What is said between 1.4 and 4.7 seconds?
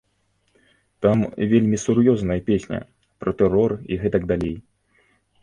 вельмі сур'ёзная песня, пра тэрор і гэтак далей.